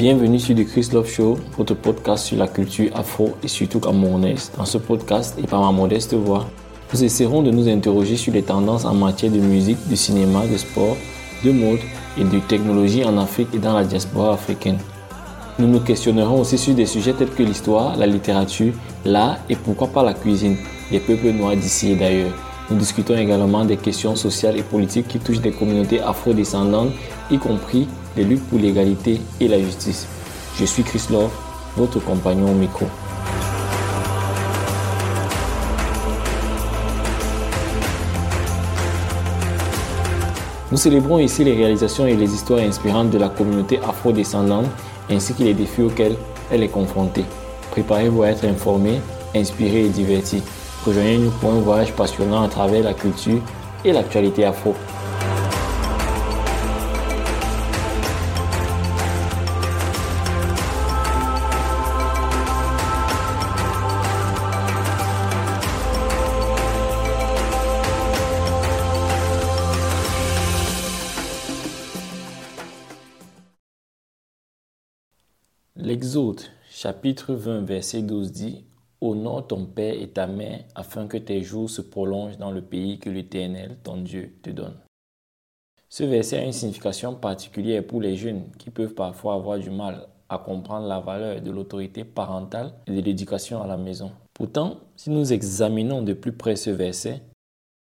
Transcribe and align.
Bienvenue 0.00 0.40
sur 0.40 0.56
The 0.56 0.64
Chris 0.64 0.88
Love 0.94 1.10
Show, 1.10 1.38
votre 1.58 1.74
podcast 1.74 2.24
sur 2.24 2.38
la 2.38 2.48
culture 2.48 2.88
afro 2.94 3.36
et 3.42 3.48
surtout 3.48 3.80
camerounaise. 3.80 4.50
Dans 4.56 4.64
ce 4.64 4.78
podcast 4.78 5.38
et 5.38 5.46
par 5.46 5.60
ma 5.60 5.72
modeste 5.72 6.14
voix, 6.14 6.46
nous 6.90 7.04
essaierons 7.04 7.42
de 7.42 7.50
nous 7.50 7.68
interroger 7.68 8.16
sur 8.16 8.32
les 8.32 8.42
tendances 8.42 8.86
en 8.86 8.94
matière 8.94 9.30
de 9.30 9.40
musique, 9.40 9.76
de 9.90 9.94
cinéma, 9.94 10.46
de 10.46 10.56
sport, 10.56 10.96
de 11.44 11.52
mode 11.52 11.80
et 12.16 12.24
de 12.24 12.38
technologie 12.38 13.04
en 13.04 13.18
Afrique 13.18 13.48
et 13.52 13.58
dans 13.58 13.74
la 13.74 13.84
diaspora 13.84 14.32
africaine. 14.32 14.78
Nous 15.58 15.66
nous 15.66 15.80
questionnerons 15.80 16.40
aussi 16.40 16.56
sur 16.56 16.72
des 16.72 16.86
sujets 16.86 17.12
tels 17.12 17.28
que 17.28 17.42
l'histoire, 17.42 17.94
la 17.98 18.06
littérature, 18.06 18.72
l'art 19.04 19.36
et 19.50 19.54
pourquoi 19.54 19.88
pas 19.88 20.02
la 20.02 20.14
cuisine 20.14 20.56
des 20.90 21.00
peuples 21.00 21.32
noirs 21.32 21.56
d'ici 21.56 21.92
et 21.92 21.96
d'ailleurs. 21.96 22.49
Nous 22.70 22.76
discutons 22.76 23.16
également 23.16 23.64
des 23.64 23.76
questions 23.76 24.14
sociales 24.14 24.56
et 24.56 24.62
politiques 24.62 25.08
qui 25.08 25.18
touchent 25.18 25.40
des 25.40 25.50
communautés 25.50 26.00
afro-descendantes, 26.00 26.92
y 27.28 27.36
compris 27.36 27.88
les 28.16 28.22
luttes 28.22 28.46
pour 28.48 28.60
l'égalité 28.60 29.20
et 29.40 29.48
la 29.48 29.58
justice. 29.58 30.06
Je 30.56 30.64
suis 30.64 30.84
Chris 30.84 31.02
Love, 31.10 31.32
votre 31.76 31.98
compagnon 31.98 32.52
au 32.52 32.54
micro. 32.54 32.86
Nous 40.70 40.78
célébrons 40.78 41.18
ici 41.18 41.42
les 41.42 41.54
réalisations 41.54 42.06
et 42.06 42.14
les 42.14 42.32
histoires 42.32 42.60
inspirantes 42.60 43.10
de 43.10 43.18
la 43.18 43.28
communauté 43.28 43.80
afro-descendante 43.80 44.66
ainsi 45.10 45.34
que 45.34 45.42
les 45.42 45.54
défis 45.54 45.82
auxquels 45.82 46.14
elle 46.52 46.62
est 46.62 46.68
confrontée. 46.68 47.24
Préparez-vous 47.72 48.22
à 48.22 48.28
être 48.28 48.44
informé, 48.44 49.00
inspiré 49.34 49.86
et 49.86 49.88
diverti. 49.88 50.40
Rejoignez-nous 50.84 51.30
pour 51.32 51.52
un 51.52 51.60
voyage 51.60 51.92
passionnant 51.92 52.42
à 52.42 52.48
travers 52.48 52.82
la 52.82 52.94
culture 52.94 53.42
et 53.84 53.92
l'actualité 53.92 54.46
afro. 54.46 54.74
L'Exode, 75.76 76.40
chapitre 76.70 77.34
20, 77.34 77.62
verset 77.62 78.00
12 78.02 78.32
dit 78.32 78.64
Honore 79.00 79.46
ton 79.46 79.64
père 79.64 79.94
et 79.94 80.08
ta 80.08 80.26
mère 80.26 80.64
afin 80.74 81.06
que 81.06 81.16
tes 81.16 81.42
jours 81.42 81.70
se 81.70 81.80
prolongent 81.80 82.38
dans 82.38 82.50
le 82.50 82.60
pays 82.60 82.98
que 82.98 83.08
l'Éternel, 83.08 83.78
ton 83.82 83.96
Dieu, 83.96 84.34
te 84.42 84.50
donne. 84.50 84.76
Ce 85.88 86.04
verset 86.04 86.38
a 86.38 86.44
une 86.44 86.52
signification 86.52 87.14
particulière 87.14 87.86
pour 87.86 88.00
les 88.00 88.16
jeunes 88.16 88.44
qui 88.58 88.70
peuvent 88.70 88.94
parfois 88.94 89.34
avoir 89.34 89.58
du 89.58 89.70
mal 89.70 90.06
à 90.28 90.38
comprendre 90.38 90.86
la 90.86 91.00
valeur 91.00 91.40
de 91.40 91.50
l'autorité 91.50 92.04
parentale 92.04 92.72
et 92.86 92.92
de 92.92 93.00
l'éducation 93.00 93.62
à 93.62 93.66
la 93.66 93.76
maison. 93.76 94.12
Pourtant, 94.32 94.76
si 94.96 95.10
nous 95.10 95.32
examinons 95.32 96.02
de 96.02 96.12
plus 96.12 96.32
près 96.32 96.54
ce 96.54 96.70
verset, 96.70 97.22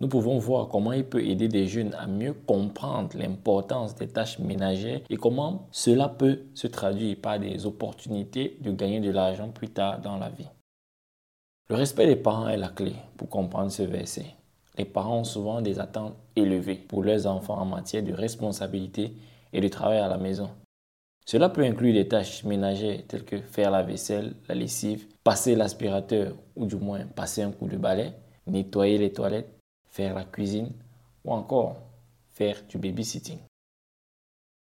nous 0.00 0.08
pouvons 0.08 0.38
voir 0.38 0.68
comment 0.68 0.92
il 0.92 1.04
peut 1.04 1.24
aider 1.24 1.48
des 1.48 1.66
jeunes 1.66 1.94
à 1.94 2.06
mieux 2.06 2.32
comprendre 2.32 3.16
l'importance 3.18 3.96
des 3.96 4.06
tâches 4.06 4.38
ménagères 4.38 5.00
et 5.10 5.16
comment 5.16 5.66
cela 5.72 6.08
peut 6.08 6.42
se 6.54 6.68
traduire 6.68 7.16
par 7.20 7.40
des 7.40 7.66
opportunités 7.66 8.58
de 8.60 8.70
gagner 8.70 9.00
de 9.00 9.10
l'argent 9.10 9.48
plus 9.48 9.70
tard 9.70 10.00
dans 10.00 10.16
la 10.16 10.28
vie. 10.28 10.48
Le 11.70 11.76
respect 11.76 12.06
des 12.06 12.16
parents 12.16 12.48
est 12.48 12.56
la 12.56 12.70
clé 12.70 12.94
pour 13.18 13.28
comprendre 13.28 13.70
ce 13.70 13.82
verset. 13.82 14.24
Les 14.78 14.86
parents 14.86 15.18
ont 15.18 15.24
souvent 15.24 15.60
des 15.60 15.78
attentes 15.78 16.16
élevées 16.34 16.76
pour 16.76 17.02
leurs 17.02 17.26
enfants 17.26 17.58
en 17.58 17.66
matière 17.66 18.02
de 18.02 18.14
responsabilité 18.14 19.12
et 19.52 19.60
de 19.60 19.68
travail 19.68 19.98
à 19.98 20.08
la 20.08 20.16
maison. 20.16 20.50
Cela 21.26 21.50
peut 21.50 21.64
inclure 21.64 21.92
des 21.92 22.08
tâches 22.08 22.42
ménagères 22.44 23.02
telles 23.06 23.26
que 23.26 23.42
faire 23.42 23.70
la 23.70 23.82
vaisselle, 23.82 24.34
la 24.48 24.54
lessive, 24.54 25.08
passer 25.22 25.56
l'aspirateur 25.56 26.34
ou 26.56 26.64
du 26.64 26.76
moins 26.76 27.04
passer 27.04 27.42
un 27.42 27.52
coup 27.52 27.66
de 27.66 27.76
balai, 27.76 28.14
nettoyer 28.46 28.96
les 28.96 29.12
toilettes, 29.12 29.52
faire 29.90 30.14
la 30.14 30.24
cuisine 30.24 30.72
ou 31.22 31.32
encore 31.32 31.76
faire 32.32 32.62
du 32.66 32.78
babysitting. 32.78 33.40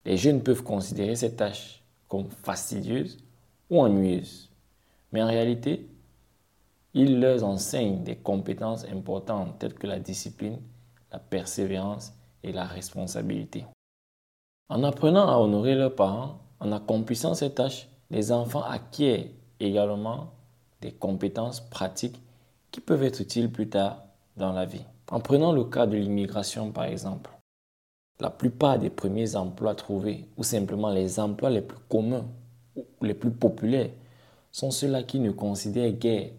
Les 0.07 0.17
jeunes 0.17 0.43
peuvent 0.43 0.63
considérer 0.63 1.15
ces 1.15 1.37
tâches 1.37 1.83
comme 2.09 2.31
fastidieuses 2.31 3.19
ou 3.69 3.83
ennuyeuses, 3.83 4.49
mais 5.13 5.23
en 5.23 5.27
réalité, 5.27 5.87
il 6.97 7.21
leur 7.21 7.45
enseigne 7.45 8.03
des 8.05 8.17
compétences 8.17 8.87
importantes 8.87 9.59
telles 9.59 9.75
que 9.75 9.87
la 9.87 10.01
discipline, 10.01 10.59
la 11.13 11.19
persévérance 11.19 12.15
et 12.43 12.53
la 12.53 12.65
responsabilité. 12.65 13.67
En 14.71 14.83
apprenant 14.83 15.29
à 15.29 15.37
honorer 15.37 15.75
leurs 15.75 15.95
parents, 15.95 16.39
en 16.59 16.73
accomplissant 16.73 17.35
ces 17.35 17.53
tâches, 17.53 17.87
les 18.11 18.33
enfants 18.33 18.63
acquièrent 18.63 19.27
également 19.61 20.33
des 20.81 20.91
compétences 20.91 21.61
pratiques 21.61 22.19
qui 22.71 22.81
peuvent 22.81 23.03
être 23.03 23.21
utiles 23.21 23.53
plus 23.53 23.69
tard 23.69 24.03
dans 24.39 24.53
la 24.53 24.65
vie. 24.65 24.85
En 25.11 25.21
prenant 25.21 25.53
le 25.53 25.65
cas 25.65 25.87
de 25.87 25.99
l'immigration 25.99 26.73
par 26.73 26.85
exemple, 26.85 27.31
la 28.21 28.31
plupart 28.31 28.79
des 28.79 28.89
premiers 28.89 29.37
emplois 29.37 29.75
trouvés 29.75 30.31
ou 30.39 30.43
simplement 30.43 30.89
les 30.89 31.21
emplois 31.21 31.51
les 31.51 31.61
plus 31.61 31.79
communs 31.91 32.25
ou 32.75 33.05
les 33.05 33.13
plus 33.13 33.33
populaires 33.33 33.91
sont 34.51 34.71
ceux-là 34.71 35.03
qui 35.03 35.21
ne 35.21 35.31
considèrent 35.31 35.93
guère 35.93 36.31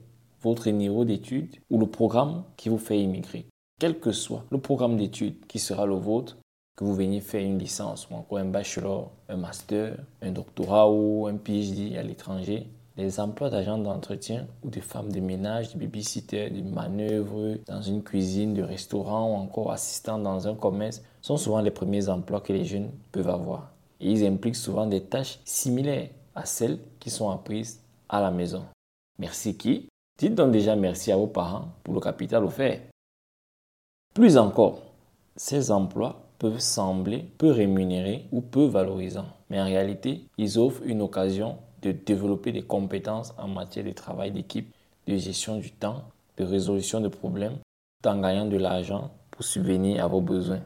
votre 0.42 0.70
niveau 0.70 1.06
d'études 1.06 1.56
ou 1.70 1.80
le 1.80 1.88
programme 1.88 2.44
qui 2.56 2.70
vous 2.70 2.78
fait 2.78 3.02
immigrer. 3.02 3.46
Quel 3.80 4.00
que 4.00 4.12
soit 4.12 4.44
le 4.50 4.60
programme 4.60 4.98
d'études 4.98 5.46
qui 5.48 5.60
sera 5.60 5.86
le 5.86 5.96
vôtre, 5.96 6.38
que 6.76 6.84
vous 6.84 6.96
veniez 6.96 7.22
faire 7.22 7.44
une 7.44 7.60
licence 7.60 8.08
ou 8.10 8.16
encore 8.16 8.38
un 8.38 8.46
bachelor, 8.46 9.12
un 9.30 9.38
master, 9.38 9.98
un 10.22 10.32
doctorat 10.32 10.90
ou 10.92 11.28
un 11.28 11.38
PhD 11.38 11.98
à 11.98 12.04
l'étranger, 12.04 12.68
les 12.98 13.20
emplois 13.20 13.50
d'agents 13.50 13.78
d'entretien 13.78 14.48
ou 14.64 14.70
de 14.70 14.80
femmes 14.80 15.12
de 15.12 15.20
ménage, 15.20 15.74
de 15.74 15.80
babysitter, 15.80 16.50
de 16.50 16.62
manœuvre 16.68 17.58
dans 17.68 17.82
une 17.82 18.04
cuisine, 18.04 18.54
de 18.54 18.64
restaurant 18.64 19.32
ou 19.32 19.36
encore 19.36 19.72
assistant 19.72 20.18
dans 20.18 20.48
un 20.48 20.56
commerce 20.56 21.04
sont 21.22 21.38
souvent 21.38 21.62
les 21.62 21.72
premiers 21.72 22.10
emplois 22.10 22.42
que 22.42 22.54
les 22.54 22.66
jeunes 22.66 22.92
peuvent 23.12 23.30
avoir. 23.30 23.72
Et 24.00 24.12
ils 24.12 24.26
impliquent 24.26 24.56
souvent 24.56 24.88
des 24.88 25.02
tâches 25.02 25.40
similaires 25.46 26.10
à 26.34 26.46
celles 26.46 26.80
qui 27.00 27.10
sont 27.10 27.30
apprises 27.30 27.82
à 28.10 28.22
la 28.22 28.32
maison. 28.32 28.66
Merci 29.20 29.58
qui 29.58 29.88
Dites 30.18 30.34
donc 30.34 30.52
déjà 30.52 30.76
merci 30.76 31.12
à 31.12 31.18
vos 31.18 31.28
parents 31.28 31.70
pour 31.84 31.94
le 31.94 32.00
capital 32.00 32.44
offert. 32.44 32.82
Plus 34.16 34.38
encore, 34.38 34.82
ces 35.36 35.70
emplois 35.70 36.24
peuvent 36.40 36.60
sembler 36.60 37.26
peu 37.38 37.52
rémunérés 37.52 38.26
ou 38.32 38.42
peu 38.42 38.66
valorisants, 38.66 39.28
mais 39.50 39.62
en 39.62 39.66
réalité, 39.66 40.28
ils 40.38 40.58
offrent 40.58 40.82
une 40.84 41.02
occasion 41.02 41.58
de 41.84 41.92
développer 41.92 42.52
des 42.52 42.64
compétences 42.64 43.34
en 43.38 43.48
matière 43.48 43.86
de 43.86 43.92
travail 43.92 44.32
d'équipe, 44.32 44.74
de 45.06 45.16
gestion 45.18 45.58
du 45.58 45.72
temps, 45.72 46.04
de 46.38 46.44
résolution 46.44 47.00
de 47.00 47.08
problèmes, 47.08 47.58
tout 48.02 48.10
en 48.10 48.20
gagnant 48.20 48.46
de 48.46 48.58
l'argent 48.58 49.12
pour 49.30 49.44
subvenir 49.44 50.04
à 50.04 50.08
vos 50.08 50.22
besoins. 50.22 50.62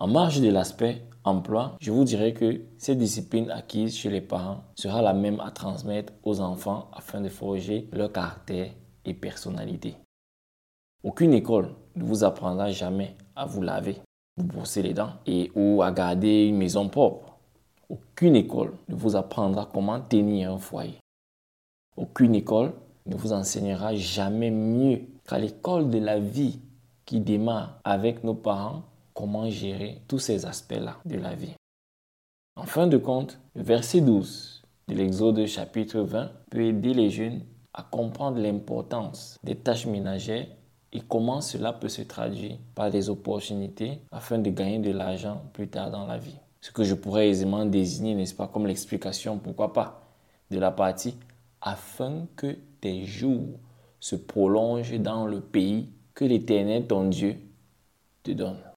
En 0.00 0.06
marge 0.06 0.40
de 0.40 0.48
l'aspect 0.48 1.02
emploi, 1.24 1.76
je 1.78 1.90
vous 1.90 2.04
dirais 2.04 2.32
que 2.32 2.62
cette 2.78 2.96
discipline 2.96 3.50
acquise 3.50 3.94
chez 3.94 4.08
les 4.08 4.22
parents 4.22 4.64
sera 4.74 5.02
la 5.02 5.12
même 5.12 5.38
à 5.40 5.50
transmettre 5.50 6.14
aux 6.22 6.40
enfants 6.40 6.88
afin 6.94 7.20
de 7.20 7.28
forger 7.28 7.86
leur 7.92 8.10
caractère 8.10 8.70
et 9.04 9.12
personnalité. 9.12 9.96
Aucune 11.04 11.34
école 11.34 11.74
ne 11.96 12.04
vous 12.04 12.24
apprendra 12.24 12.70
jamais 12.70 13.14
à 13.36 13.44
vous 13.44 13.60
laver, 13.60 13.98
vous 14.38 14.46
brosser 14.46 14.80
les 14.80 14.94
dents 14.94 15.12
et 15.26 15.52
ou 15.54 15.82
à 15.82 15.92
garder 15.92 16.46
une 16.46 16.56
maison 16.56 16.88
propre. 16.88 17.36
Aucune 17.90 18.36
école 18.36 18.72
ne 18.88 18.94
vous 18.94 19.16
apprendra 19.16 19.68
comment 19.70 20.00
tenir 20.00 20.50
un 20.50 20.58
foyer. 20.58 20.96
Aucune 21.98 22.34
école 22.34 22.72
ne 23.04 23.16
vous 23.16 23.34
enseignera 23.34 23.94
jamais 23.94 24.50
mieux 24.50 25.02
qu'à 25.28 25.38
l'école 25.38 25.90
de 25.90 25.98
la 25.98 26.18
vie 26.18 26.58
qui 27.04 27.20
démarre 27.20 27.80
avec 27.84 28.24
nos 28.24 28.34
parents 28.34 28.84
comment 29.20 29.50
gérer 29.50 30.00
tous 30.08 30.18
ces 30.18 30.46
aspects-là 30.46 30.96
de 31.04 31.18
la 31.18 31.34
vie. 31.34 31.52
En 32.56 32.64
fin 32.64 32.86
de 32.86 32.96
compte, 32.96 33.38
le 33.54 33.62
verset 33.62 34.00
12 34.00 34.62
de 34.88 34.94
l'Exode 34.94 35.44
chapitre 35.44 36.00
20 36.00 36.30
peut 36.50 36.64
aider 36.64 36.94
les 36.94 37.10
jeunes 37.10 37.42
à 37.74 37.82
comprendre 37.82 38.40
l'importance 38.40 39.36
des 39.44 39.56
tâches 39.56 39.84
ménagères 39.84 40.46
et 40.94 41.02
comment 41.02 41.42
cela 41.42 41.74
peut 41.74 41.90
se 41.90 42.00
traduire 42.00 42.56
par 42.74 42.90
des 42.90 43.10
opportunités 43.10 44.00
afin 44.10 44.38
de 44.38 44.48
gagner 44.48 44.78
de 44.78 44.90
l'argent 44.90 45.42
plus 45.52 45.68
tard 45.68 45.90
dans 45.90 46.06
la 46.06 46.16
vie. 46.16 46.38
Ce 46.62 46.70
que 46.70 46.82
je 46.82 46.94
pourrais 46.94 47.28
aisément 47.28 47.66
désigner, 47.66 48.14
n'est-ce 48.14 48.34
pas, 48.34 48.48
comme 48.48 48.66
l'explication, 48.66 49.36
pourquoi 49.36 49.74
pas, 49.74 50.14
de 50.50 50.58
la 50.58 50.70
partie 50.70 51.14
afin 51.60 52.26
que 52.36 52.56
tes 52.80 53.04
jours 53.04 53.58
se 54.00 54.16
prolongent 54.16 54.98
dans 54.98 55.26
le 55.26 55.42
pays 55.42 55.90
que 56.14 56.24
l'Éternel, 56.24 56.86
ton 56.86 57.04
Dieu, 57.10 57.36
te 58.22 58.30
donne. 58.30 58.69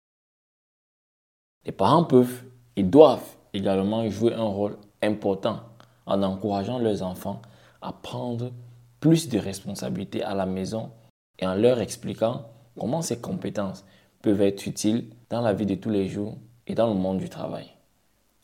Les 1.66 1.72
parents 1.72 2.04
peuvent 2.04 2.44
et 2.76 2.84
doivent 2.84 3.38
également 3.54 4.10
jouer 4.10 4.34
un 4.34 4.44
rôle 4.44 4.78
important 5.02 5.60
en 6.06 6.22
encourageant 6.22 6.80
leurs 6.80 7.04
enfants 7.04 7.42
à 7.82 7.94
prendre 7.94 8.52
plus 9.00 9.30
de 9.30 9.40
responsabilités 9.40 10.24
à 10.24 10.34
la 10.36 10.46
maison 10.46 10.92
et 11.40 11.48
en 11.48 11.56
leur 11.56 11.80
expliquant 11.80 12.46
comment 12.78 13.02
ces 13.02 13.20
compétences 13.20 13.86
peuvent 14.22 14.42
être 14.42 14.66
utiles 14.68 15.10
dans 15.30 15.42
la 15.42 15.54
vie 15.54 15.66
de 15.66 15.76
tous 15.76 15.90
les 15.90 16.08
jours 16.08 16.38
et 16.68 16.76
dans 16.76 16.88
le 16.88 16.94
monde 16.94 17.18
du 17.18 17.30
travail. 17.30 17.68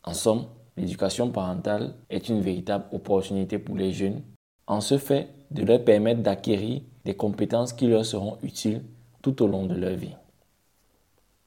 En 0.04 0.14
somme, 0.14 0.46
l'éducation 0.76 1.30
parentale 1.30 1.94
est 2.08 2.28
une 2.28 2.40
véritable 2.40 2.84
opportunité 2.92 3.58
pour 3.58 3.76
les 3.76 3.92
jeunes, 3.92 4.22
en 4.66 4.80
ce 4.80 4.98
fait 4.98 5.28
de 5.50 5.62
leur 5.64 5.84
permettre 5.84 6.22
d'acquérir 6.22 6.82
des 7.04 7.14
compétences 7.14 7.72
qui 7.72 7.86
leur 7.86 8.04
seront 8.04 8.38
utiles 8.42 8.82
tout 9.22 9.42
au 9.42 9.46
long 9.46 9.66
de 9.66 9.74
leur 9.74 9.94
vie. 9.96 10.14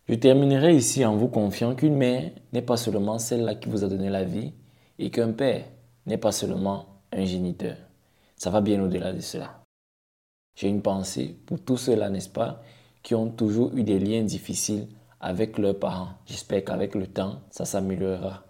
Je 0.09 0.15
terminerai 0.15 0.75
ici 0.75 1.05
en 1.05 1.15
vous 1.15 1.29
confiant 1.29 1.75
qu'une 1.75 1.95
mère 1.95 2.31
n'est 2.51 2.61
pas 2.61 2.75
seulement 2.75 3.19
celle-là 3.19 3.55
qui 3.55 3.69
vous 3.69 3.85
a 3.85 3.87
donné 3.87 4.09
la 4.09 4.25
vie 4.25 4.51
et 4.99 5.09
qu'un 5.09 5.31
père 5.31 5.63
n'est 6.05 6.17
pas 6.17 6.33
seulement 6.33 6.99
un 7.13 7.23
géniteur. 7.23 7.77
Ça 8.35 8.49
va 8.49 8.59
bien 8.59 8.83
au-delà 8.83 9.13
de 9.13 9.21
cela. 9.21 9.63
J'ai 10.55 10.67
une 10.67 10.81
pensée 10.81 11.37
pour 11.45 11.61
tous 11.61 11.77
ceux-là, 11.77 12.09
n'est-ce 12.09 12.27
pas, 12.27 12.61
qui 13.01 13.15
ont 13.15 13.29
toujours 13.29 13.73
eu 13.75 13.83
des 13.83 13.97
liens 13.97 14.23
difficiles 14.23 14.87
avec 15.21 15.57
leurs 15.57 15.79
parents. 15.79 16.09
J'espère 16.25 16.65
qu'avec 16.65 16.95
le 16.95 17.07
temps, 17.07 17.39
ça 17.49 17.63
s'améliorera. 17.63 18.43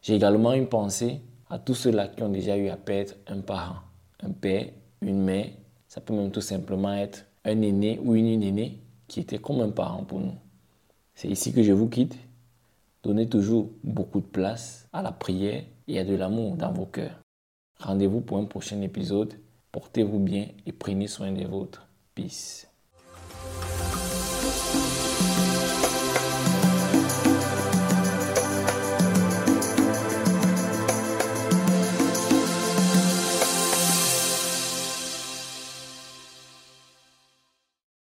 J'ai 0.00 0.14
également 0.14 0.52
une 0.52 0.68
pensée 0.68 1.22
à 1.50 1.58
tous 1.58 1.74
ceux-là 1.74 2.06
qui 2.06 2.22
ont 2.22 2.28
déjà 2.28 2.56
eu 2.56 2.68
à 2.68 2.76
perdre 2.76 3.14
un 3.26 3.40
parent, 3.40 3.80
un 4.22 4.30
père, 4.30 4.66
une 5.00 5.24
mère. 5.24 5.48
Ça 5.88 6.00
peut 6.00 6.14
même 6.14 6.30
tout 6.30 6.40
simplement 6.40 6.94
être 6.94 7.26
un 7.44 7.60
aîné 7.62 7.98
ou 8.02 8.14
une 8.14 8.42
aînée 8.44 8.80
qui 9.08 9.18
était 9.18 9.38
comme 9.38 9.60
un 9.60 9.70
parent 9.70 10.04
pour 10.04 10.20
nous. 10.20 10.38
C'est 11.14 11.28
ici 11.28 11.52
que 11.52 11.62
je 11.62 11.72
vous 11.72 11.88
quitte. 11.88 12.16
Donnez 13.02 13.28
toujours 13.28 13.70
beaucoup 13.82 14.20
de 14.20 14.26
place 14.26 14.88
à 14.92 15.02
la 15.02 15.12
prière 15.12 15.64
et 15.86 15.98
à 15.98 16.04
de 16.04 16.14
l'amour 16.14 16.56
dans 16.56 16.72
vos 16.72 16.86
cœurs. 16.86 17.20
Rendez-vous 17.78 18.20
pour 18.20 18.38
un 18.38 18.46
prochain 18.46 18.80
épisode. 18.80 19.34
Portez-vous 19.72 20.18
bien 20.18 20.48
et 20.66 20.72
prenez 20.72 21.06
soin 21.06 21.32
des 21.32 21.44
vôtres. 21.44 21.88
Peace. 22.14 22.66